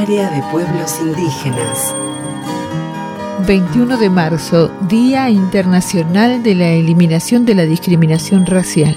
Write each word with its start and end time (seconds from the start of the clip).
Área 0.00 0.30
de 0.30 0.42
Pueblos 0.50 0.98
Indígenas. 1.02 1.94
21 3.46 3.98
de 3.98 4.08
marzo, 4.08 4.72
Día 4.88 5.28
Internacional 5.28 6.42
de 6.42 6.54
la 6.54 6.68
Eliminación 6.68 7.44
de 7.44 7.54
la 7.54 7.64
Discriminación 7.64 8.46
Racial. 8.46 8.96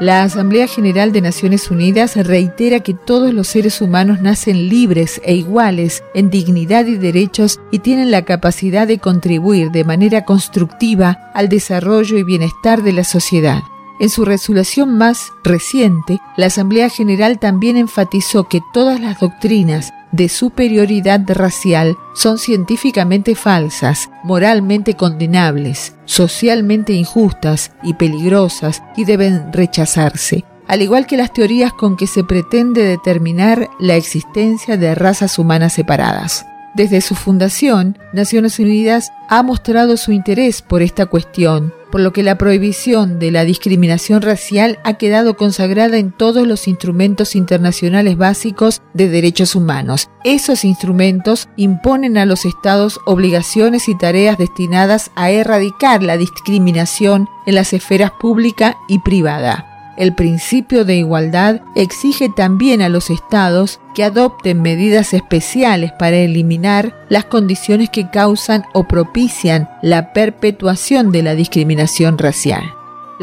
La 0.00 0.22
Asamblea 0.22 0.68
General 0.68 1.10
de 1.10 1.22
Naciones 1.22 1.72
Unidas 1.72 2.14
reitera 2.14 2.78
que 2.78 2.94
todos 2.94 3.34
los 3.34 3.48
seres 3.48 3.80
humanos 3.80 4.20
nacen 4.20 4.68
libres 4.68 5.20
e 5.24 5.34
iguales 5.34 6.04
en 6.14 6.30
dignidad 6.30 6.86
y 6.86 6.96
derechos 6.96 7.58
y 7.72 7.80
tienen 7.80 8.12
la 8.12 8.24
capacidad 8.24 8.86
de 8.86 8.98
contribuir 8.98 9.72
de 9.72 9.82
manera 9.82 10.24
constructiva 10.24 11.32
al 11.34 11.48
desarrollo 11.48 12.16
y 12.16 12.22
bienestar 12.22 12.84
de 12.84 12.92
la 12.92 13.02
sociedad. 13.02 13.64
En 14.00 14.10
su 14.10 14.24
resolución 14.24 14.98
más 14.98 15.32
reciente, 15.44 16.18
la 16.36 16.46
Asamblea 16.46 16.88
General 16.88 17.38
también 17.38 17.76
enfatizó 17.76 18.44
que 18.44 18.60
todas 18.72 19.00
las 19.00 19.20
doctrinas 19.20 19.92
de 20.10 20.28
superioridad 20.28 21.20
racial 21.28 21.96
son 22.14 22.38
científicamente 22.38 23.34
falsas, 23.34 24.10
moralmente 24.22 24.94
condenables, 24.94 25.96
socialmente 26.04 26.92
injustas 26.92 27.72
y 27.82 27.94
peligrosas 27.94 28.82
y 28.96 29.04
deben 29.04 29.52
rechazarse, 29.52 30.44
al 30.66 30.82
igual 30.82 31.06
que 31.06 31.16
las 31.16 31.32
teorías 31.32 31.72
con 31.72 31.96
que 31.96 32.06
se 32.06 32.24
pretende 32.24 32.82
determinar 32.84 33.70
la 33.78 33.96
existencia 33.96 34.76
de 34.76 34.94
razas 34.94 35.38
humanas 35.38 35.72
separadas. 35.72 36.46
Desde 36.74 37.00
su 37.00 37.14
fundación, 37.14 37.98
Naciones 38.12 38.58
Unidas 38.58 39.12
ha 39.28 39.44
mostrado 39.44 39.96
su 39.96 40.10
interés 40.10 40.60
por 40.60 40.82
esta 40.82 41.06
cuestión, 41.06 41.72
por 41.92 42.00
lo 42.00 42.12
que 42.12 42.24
la 42.24 42.36
prohibición 42.36 43.20
de 43.20 43.30
la 43.30 43.44
discriminación 43.44 44.22
racial 44.22 44.80
ha 44.82 44.94
quedado 44.94 45.36
consagrada 45.36 45.98
en 45.98 46.10
todos 46.10 46.48
los 46.48 46.66
instrumentos 46.66 47.36
internacionales 47.36 48.16
básicos 48.16 48.82
de 48.92 49.08
derechos 49.08 49.54
humanos. 49.54 50.10
Esos 50.24 50.64
instrumentos 50.64 51.48
imponen 51.56 52.18
a 52.18 52.26
los 52.26 52.44
estados 52.44 52.98
obligaciones 53.06 53.88
y 53.88 53.96
tareas 53.96 54.36
destinadas 54.36 55.12
a 55.14 55.30
erradicar 55.30 56.02
la 56.02 56.16
discriminación 56.16 57.28
en 57.46 57.54
las 57.54 57.72
esferas 57.72 58.10
pública 58.10 58.76
y 58.88 58.98
privada. 58.98 59.73
El 59.96 60.14
principio 60.14 60.84
de 60.84 60.96
igualdad 60.96 61.60
exige 61.76 62.28
también 62.28 62.82
a 62.82 62.88
los 62.88 63.10
estados 63.10 63.80
que 63.94 64.04
adopten 64.04 64.60
medidas 64.60 65.14
especiales 65.14 65.92
para 65.98 66.16
eliminar 66.16 67.06
las 67.08 67.24
condiciones 67.24 67.90
que 67.90 68.10
causan 68.10 68.64
o 68.72 68.84
propician 68.84 69.68
la 69.82 70.12
perpetuación 70.12 71.12
de 71.12 71.22
la 71.22 71.34
discriminación 71.34 72.18
racial. 72.18 72.64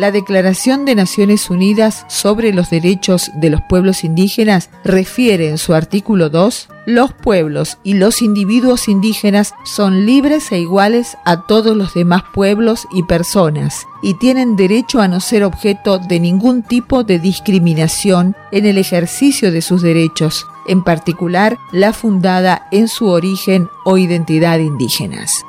La 0.02 0.10
Declaración 0.10 0.84
de 0.86 0.96
Naciones 0.96 1.52
Unidas 1.52 2.08
sobre 2.08 2.54
los 2.54 2.72
Derechos 2.72 3.30
de 3.36 3.52
los 3.52 3.62
Pueblos 3.62 4.04
Indígenas 4.04 4.72
refiere 4.84 5.48
en 5.48 5.60
su 5.60 5.76
artículo 5.76 6.32
2, 6.32 6.70
los 6.88 7.14
pueblos 7.14 7.78
y 7.84 7.94
los 7.94 8.24
individuos 8.24 8.88
indígenas 8.88 9.54
son 9.64 10.08
libres 10.08 10.52
e 10.52 10.58
iguales 10.58 11.18
a 11.24 11.46
todos 11.46 11.78
los 11.78 11.94
demás 11.94 12.24
pueblos 12.34 12.88
y 12.92 13.04
personas 13.04 13.86
y 14.02 14.16
tienen 14.16 14.56
derecho 14.56 15.02
a 15.02 15.08
no 15.08 15.20
ser 15.20 15.44
objeto 15.44 16.00
de 16.00 16.20
ningún 16.20 16.64
tipo 16.64 17.04
de 17.04 17.20
discriminación 17.20 18.36
en 18.52 18.66
el 18.66 18.80
ejercicio 18.80 19.52
de 19.52 19.62
sus 19.62 19.84
derechos, 19.84 20.48
en 20.68 20.84
particular 20.84 21.60
la 21.72 21.94
fundada 21.94 22.68
en 22.72 22.88
su 22.88 23.06
origen 23.06 23.70
o 23.86 24.00
identidad 24.00 24.58
indígenas. 24.58 25.44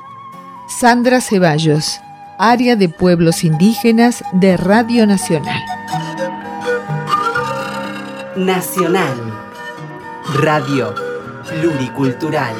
Sandra 0.69 1.23
Ceballos 1.23 2.03
Área 2.45 2.75
de 2.75 2.89
Pueblos 2.89 3.45
Indígenas 3.45 4.25
de 4.33 4.57
Radio 4.57 5.07
Nacional. 5.07 5.63
Nacional. 8.35 9.15
Radio 10.41 10.93
Pluricultural. 11.49 12.57